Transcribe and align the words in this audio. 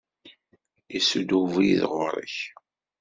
Isudd 0.97 1.31
ubrid 1.39 1.81
ɣur-k. 1.91 2.37